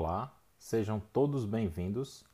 [0.00, 2.24] Olá, sejam todos bem-vindos.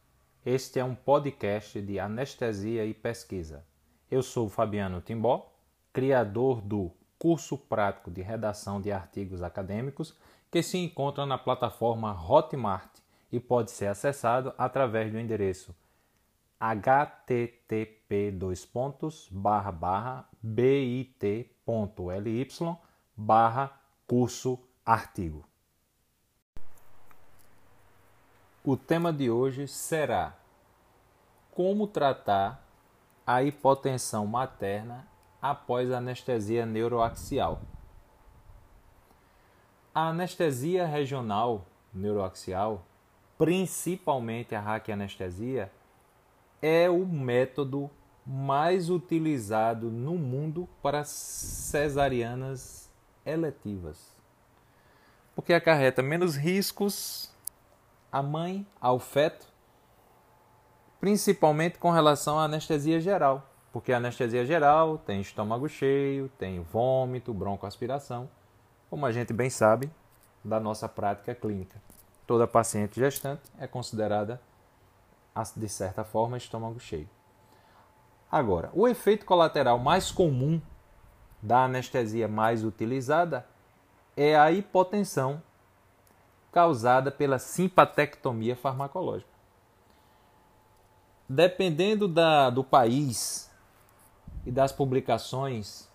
[0.44, 3.64] Este é um podcast de anestesia e pesquisa.
[4.10, 5.50] Eu sou Fabiano Timbó,
[5.90, 10.14] criador do curso prático de redação de artigos acadêmicos
[10.50, 12.98] que se encontra na plataforma Hotmart
[13.32, 15.74] e pode ser acessado através do endereço
[16.60, 18.30] http
[20.42, 21.40] bit.ly
[24.06, 25.53] curso artigo.
[28.66, 30.34] O tema de hoje será
[31.50, 32.66] como tratar
[33.26, 35.06] a hipotensão materna
[35.40, 37.60] após anestesia neuroaxial.
[39.94, 42.86] A anestesia regional neuroaxial,
[43.36, 45.70] principalmente a raquianestesia,
[46.62, 47.90] é o método
[48.26, 52.90] mais utilizado no mundo para cesarianas
[53.26, 54.16] eletivas,
[55.34, 57.33] porque acarreta menos riscos
[58.14, 59.44] à mãe, ao feto,
[61.00, 67.34] principalmente com relação à anestesia geral, porque a anestesia geral tem estômago cheio, tem vômito,
[67.34, 68.30] broncoaspiração,
[68.88, 69.90] como a gente bem sabe
[70.44, 71.82] da nossa prática clínica.
[72.24, 74.40] Toda paciente gestante é considerada,
[75.56, 77.10] de certa forma, estômago cheio.
[78.30, 80.62] Agora, o efeito colateral mais comum
[81.42, 83.44] da anestesia mais utilizada
[84.16, 85.42] é a hipotensão
[86.54, 89.28] causada pela simpatectomia farmacológica.
[91.28, 93.50] Dependendo da, do país
[94.46, 95.90] e das publicações,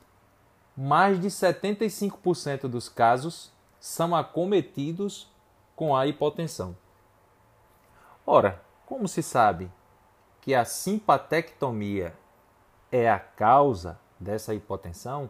[0.76, 5.32] mais de 75% dos casos são acometidos
[5.78, 6.76] com a hipotensão.
[8.28, 9.72] Ora, como se sabe
[10.42, 12.14] que a simpatectomia
[12.92, 15.30] é a causa dessa hipotensão,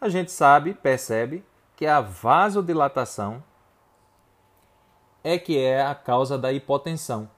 [0.00, 1.44] a gente sabe, percebe
[1.76, 3.44] que a vasodilatação
[5.28, 7.28] é que é a causa da hipotensão.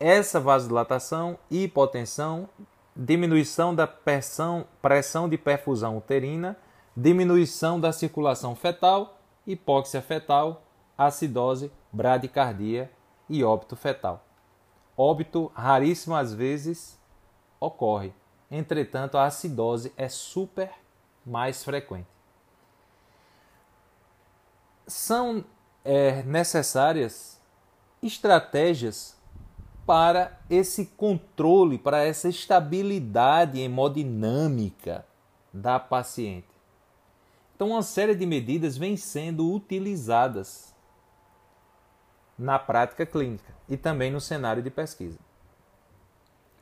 [0.00, 2.48] Essa vasodilatação hipotensão,
[2.96, 6.56] diminuição da pressão, pressão de perfusão uterina,
[6.96, 10.62] diminuição da circulação fetal, hipóxia fetal,
[10.96, 12.90] acidose, bradicardia
[13.28, 14.24] e óbito fetal.
[14.96, 16.98] Óbito raríssimas vezes
[17.60, 18.14] ocorre,
[18.50, 20.72] entretanto a acidose é super
[21.26, 22.08] mais frequente.
[24.86, 25.44] São
[25.84, 27.40] é, necessárias
[28.02, 29.16] estratégias
[29.86, 35.04] para esse controle, para essa estabilidade hemodinâmica
[35.52, 36.48] da paciente.
[37.54, 40.74] Então, uma série de medidas vem sendo utilizadas
[42.36, 45.18] na prática clínica e também no cenário de pesquisa.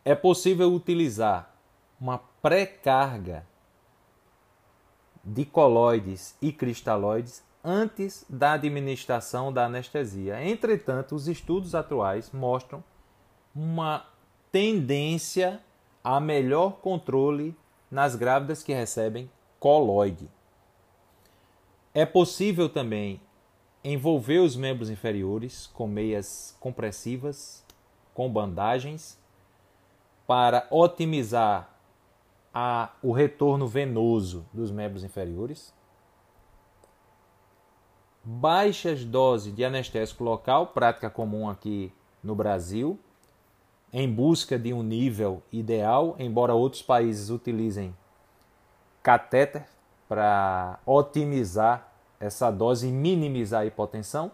[0.05, 1.55] É possível utilizar
[2.01, 3.47] uma pré-carga
[5.25, 10.43] de coloides e cristalóides antes da administração da anestesia.
[10.43, 12.83] Entretanto, os estudos atuais mostram
[13.55, 14.07] uma
[14.51, 15.61] tendência
[16.03, 17.57] a melhor controle
[17.91, 19.31] nas grávidas que recebem
[19.61, 20.29] coloide.
[21.95, 23.21] É possível também
[23.85, 27.65] envolver os membros inferiores com meias compressivas,
[28.15, 29.19] com bandagens,
[30.27, 31.69] para otimizar
[32.55, 35.75] a, o retorno venoso dos membros inferiores
[38.25, 42.99] baixas doses de anestésico local, prática comum aqui no Brasil,
[43.93, 47.95] em busca de um nível ideal, embora outros países utilizem
[49.03, 49.67] catéter
[50.09, 54.31] para otimizar essa dose e minimizar a hipotensão.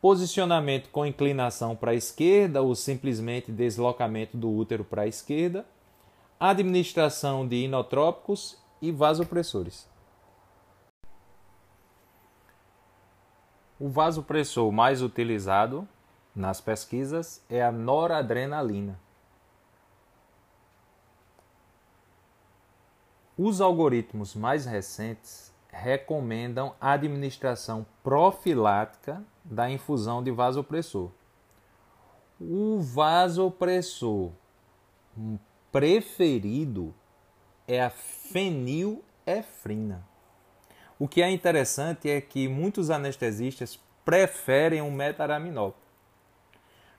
[0.00, 5.64] Posicionamento com inclinação para a esquerda ou simplesmente deslocamento do útero para a esquerda.
[6.38, 9.91] Administração de inotrópicos e vasopressores.
[13.82, 15.88] O vasopressor mais utilizado
[16.36, 18.96] nas pesquisas é a noradrenalina.
[23.36, 31.10] Os algoritmos mais recentes recomendam a administração profilática da infusão de vasopressor.
[32.40, 34.30] O vasopressor
[35.72, 36.94] preferido
[37.66, 40.11] é a fenilefrina.
[41.02, 45.76] O que é interessante é que muitos anestesistas preferem o metaraminol.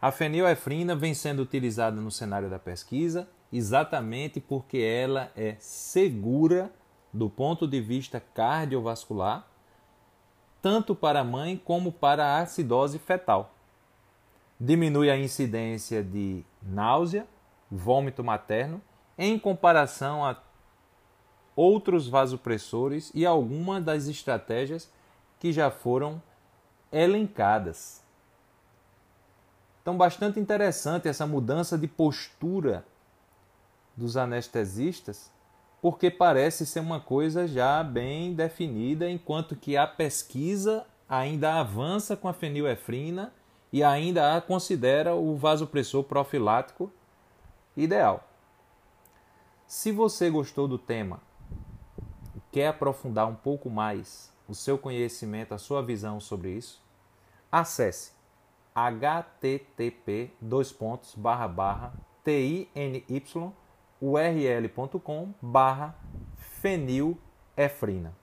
[0.02, 6.70] A fenilefrina vem sendo utilizada no cenário da pesquisa exatamente porque ela é segura
[7.14, 9.48] do ponto de vista cardiovascular,
[10.62, 13.56] tanto para a mãe como para a acidose fetal.
[14.60, 17.26] Diminui a incidência de náusea,
[17.72, 18.82] vômito materno,
[19.18, 20.36] em comparação a
[21.56, 24.90] outros vasopressores e algumas das estratégias
[25.40, 26.22] que já foram
[26.92, 28.02] elencadas.
[29.82, 32.86] Então, bastante interessante essa mudança de postura
[33.98, 35.32] dos anestesistas,
[35.82, 42.30] porque parece ser uma coisa já bem definida, enquanto que a pesquisa ainda avança com
[42.30, 43.34] a fenilefrina
[43.72, 46.92] e ainda a considera o vasopressor profilático
[47.76, 48.28] ideal.
[49.68, 51.20] Se você gostou do tema
[52.54, 56.80] quer aprofundar um pouco mais o seu conhecimento, a sua visão sobre isso,
[57.52, 58.14] acesse
[58.76, 60.32] http
[64.00, 65.98] tinyurl.com barra
[66.36, 68.16] fenilefrina.